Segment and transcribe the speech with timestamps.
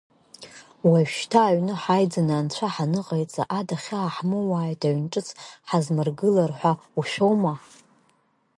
[0.89, 5.27] Уажәшьҭа аҩны ҳаиӡаны анцәа ҳаныҟаиҵа, ада хьаа ҳмоуааит, аҩн ҿыц
[5.69, 7.53] ҳазмыргылар ҳәа ушәома.